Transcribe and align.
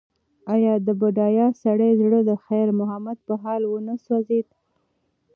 ایا 0.53 0.73
د 0.87 0.89
بډایه 0.99 1.47
سړي 1.63 1.91
زړه 2.01 2.19
د 2.29 2.31
خیر 2.45 2.67
محمد 2.79 3.17
په 3.27 3.33
حال 3.41 3.61
ونه 3.67 3.95
سوځېد؟ 4.05 4.47